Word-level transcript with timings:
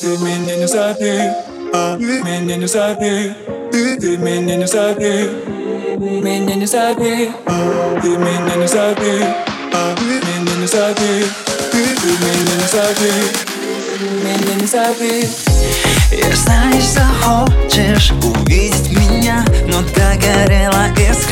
Ты 0.00 0.16
меня 0.18 0.54
не 0.54 0.68
забей, 0.68 1.28
а 1.72 1.96
меня 1.96 2.54
не 2.54 2.66
забей 2.68 3.32
Ты 3.72 4.16
меня 4.16 4.54
не 4.54 4.66
забей 4.66 5.28
Меня 5.98 6.54
не 6.54 6.66
забей, 6.66 7.32
а 7.46 8.00
ты 8.00 8.08
меня 8.10 8.54
не 8.56 8.68
забей 8.68 9.24
а 9.72 9.96
Меня 10.00 10.54
не 10.60 10.66
забей 10.68 11.24
Ты 11.72 11.78
меня 11.78 12.54
не 12.54 12.68
забей 12.68 13.24
Меня 14.22 14.54
не 14.60 14.66
забей 14.66 15.28
Я 16.12 16.36
знаю, 16.36 16.80
захочешь 16.80 18.12
увидеть 18.22 18.90
меня 18.92 19.44
Но 19.66 19.82
догорела 19.82 20.86
искра 20.96 21.27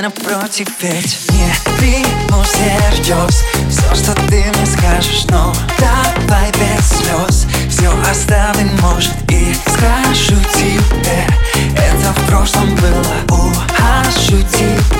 Ты 0.00 0.04
напротив 0.04 0.66
ведь 0.80 1.18
Не 1.30 1.52
приму 1.76 2.42
всерьез 2.42 3.44
Все, 3.68 3.94
что 3.94 4.14
ты 4.14 4.50
мне 4.54 4.66
скажешь 4.66 5.26
Но 5.28 5.52
давай 5.78 6.50
без 6.52 6.88
слез 6.88 7.46
Все 7.68 7.92
оставим, 8.10 8.70
может, 8.80 9.12
и 9.30 9.54
скажу 9.54 10.40
тебе. 10.54 11.26
Это 11.76 12.12
в 12.14 12.26
прошлом 12.26 12.74
было 12.76 13.04
Ухожу 13.28 14.42
тебе. 14.52 14.90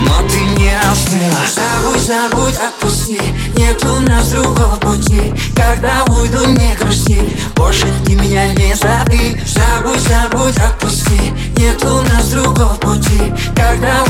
Но 0.00 0.22
ты 0.28 0.40
не 0.60 0.70
остыла. 0.76 1.42
Забудь, 1.48 2.00
забудь, 2.00 2.54
отпусти. 2.56 3.20
Нет 3.56 3.84
у 3.84 4.00
нас 4.00 4.30
другого 4.30 4.76
пути. 4.76 5.34
Когда 5.56 6.04
уйду, 6.04 6.46
не 6.46 6.74
грусти. 6.76 7.20
Больше 7.56 7.86
ты 8.04 8.14
меня 8.14 8.54
не 8.54 8.74
зови. 8.74 9.40
Забудь, 9.44 10.00
забудь, 10.00 10.56
отпусти. 10.58 11.32
Нет 11.56 11.84
у 11.84 12.02
нас 12.02 12.28
другого 12.28 12.74
пути. 12.74 13.32
Когда 13.56 14.04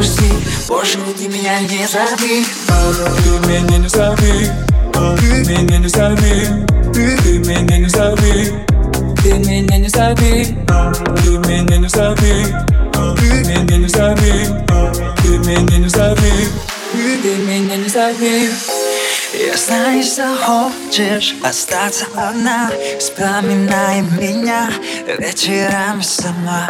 грусти. 0.00 0.32
Больше 0.68 0.98
ты 1.18 1.28
меня 1.28 1.60
не 1.60 1.86
зови 1.86 2.46
Ты 2.66 3.48
меня 3.48 3.78
не 3.78 3.88
зови 3.88 4.50
Ты 4.92 5.52
меня 5.52 5.78
не 5.78 5.88
зови 5.88 6.46
Ты 6.92 7.38
меня 7.38 7.78
не 7.78 7.88
зови 7.88 8.54
Ты 9.22 9.34
меня 9.34 9.78
не 9.78 9.88
зови 9.88 10.56
Ты 11.22 11.38
меня 11.48 11.76
не 11.78 11.88
зови 11.88 12.46
Ты 12.92 13.38
меня 13.46 13.78
не 13.78 13.88
зови 13.88 14.46
Ты 15.22 15.38
меня 15.38 15.78
не 15.78 15.88
зови 15.88 16.32
Ты 17.22 17.34
меня 17.36 17.76
не 17.76 17.88
зови 17.88 18.50
Я 19.34 19.56
знаю, 19.56 20.02
захочешь 20.02 21.36
остаться 21.44 22.06
одна. 22.16 22.70
Вспоминай 22.98 24.02
меня 24.18 24.70
вечерами 25.18 26.02
сама. 26.02 26.68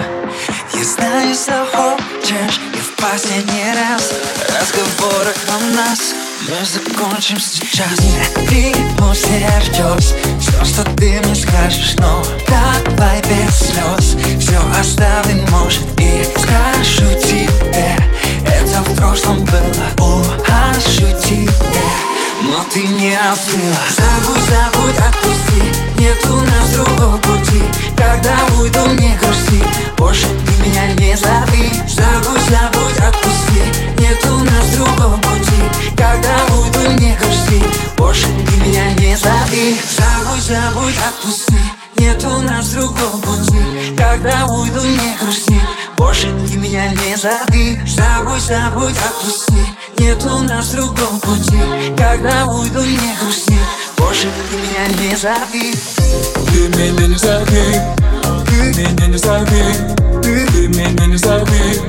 Я 0.74 0.84
знаю, 0.84 1.34
захочешь 1.34 2.60
последний 3.00 3.72
раз. 3.72 4.12
Разговоры 4.60 5.34
о 5.48 5.76
нас. 5.76 6.14
Мы 6.48 6.64
закончим 6.64 7.38
сейчас. 7.38 7.98
Приму 8.46 9.12
всерьез 9.12 10.14
Все, 10.40 10.64
что 10.64 10.84
ты 10.96 11.20
мне 11.20 11.34
скажешь 11.34 11.94
Но 11.98 12.22
давай 12.48 13.20
без 13.22 13.58
слез 13.58 14.16
Все 14.40 14.58
оставим, 14.78 15.44
может, 15.50 15.82
и 15.98 16.24
скажу 16.24 17.08
тебе. 17.20 17.96
Это 18.46 18.82
в 18.82 18.96
прошлом 18.96 19.44
было. 19.44 19.86
Ухожу 19.98 21.06
тебе. 21.22 21.50
Но 22.42 22.64
ты 22.72 22.86
не 22.86 23.14
остыла 23.14 23.76
Забудь, 23.96 24.42
забудь, 24.48 24.98
отпусти. 24.98 25.62
Нет 25.98 26.24
у 26.26 26.36
нас 26.36 26.70
другого 26.70 27.18
пути 27.18 27.62
Забудь, 40.50 40.74
забудь, 40.74 40.94
отпусти. 40.98 41.54
Нет 41.96 42.24
у 42.24 42.42
нас 42.42 42.70
другого 42.70 43.18
пути. 43.18 43.94
Когда 43.96 44.46
уйду, 44.46 44.80
не 44.80 45.16
грусти. 45.20 45.60
Больше 45.96 46.26
ты 46.48 46.56
меня 46.56 46.88
не 46.88 47.16
зови. 47.16 47.78
Забудь, 47.86 48.42
забудь, 48.42 48.96
отпусти. 48.98 49.64
Нет 49.98 50.24
у 50.24 50.42
нас 50.42 50.70
другого 50.70 51.20
пути. 51.20 51.60
Когда 51.96 52.46
уйду, 52.46 52.80
не 52.80 53.16
грусти. 53.20 53.58
Больше 53.96 54.26
ты 54.50 54.56
меня 54.56 54.88
не 54.98 55.16
зови. 55.16 55.72
Ты 56.50 56.68
меня 56.76 57.06
не 57.06 57.16
зови. 57.16 57.80
Ты 58.46 58.72
меня 58.74 59.06
не 59.06 59.18
зови. 59.18 59.62
Ты 60.20 60.66
меня 60.66 61.06
не 61.06 61.16
зови. 61.16 61.80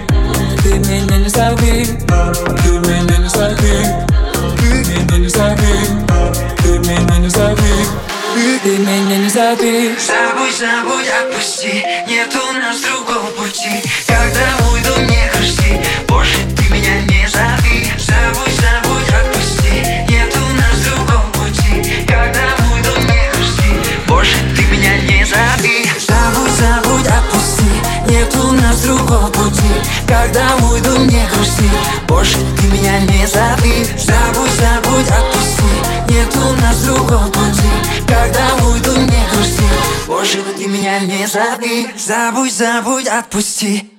Ты 0.62 0.74
меня 0.78 1.18
не 1.18 1.30
зови. 1.30 1.86
Ты 2.64 2.80
меня 2.80 3.18
не 3.18 3.30
зови 3.30 3.61
зови 9.58 9.96
Забудь, 10.00 10.58
забудь, 10.58 11.10
отпусти. 11.10 11.84
Нет 12.08 12.34
у 12.36 12.54
нас 12.54 12.82
другого 12.82 13.28
пути. 13.32 13.82
Когда 14.08 14.48
уйду, 14.72 15.02
не 15.02 15.30
грусти. 15.34 15.82
Больше 16.08 16.38
ты 16.56 16.74
меня 16.74 17.02
не 17.02 17.28
зови. 17.28 17.92
Забудь, 17.98 18.56
забудь, 18.62 19.10
отпусти. 19.10 19.84
Нет 20.10 20.34
у 20.36 20.54
нас 20.56 20.76
другого 20.86 21.28
пути. 21.34 22.06
Когда 22.08 22.46
уйду, 22.72 22.94
не 23.02 23.32
грусти. 23.34 23.70
Больше 24.08 24.38
ты 24.56 24.64
меня 24.74 24.98
не 25.02 25.26
зови. 25.26 25.90
Забудь, 26.08 26.52
забудь, 26.52 27.08
отпусти. 27.08 27.72
Нет 28.08 28.36
у 28.36 28.52
нас 28.54 28.82
другого 28.82 29.28
пути. 29.28 29.72
Когда 30.08 30.56
уйду, 30.68 30.98
не 31.06 31.26
грусти. 31.34 31.70
Больше 32.08 32.38
ты 32.58 32.68
меня 32.68 33.00
не 33.02 33.26
зови. 33.28 33.86
Забудь, 33.98 34.52
забудь, 34.52 35.10
отпусти. 35.10 35.72
Нет 36.10 36.36
у 36.36 36.62
нас 36.62 36.78
другого 36.84 37.28
пути. 37.28 37.72
Когда 38.08 38.54
уйду, 38.66 38.96
не 38.98 39.21
Больше 40.08 40.42
ты 40.58 40.68
меня 40.68 41.00
не 41.00 41.26
зови 41.28 41.88
Забудь, 41.98 42.54
забудь, 42.54 43.08
отпусти 43.08 43.90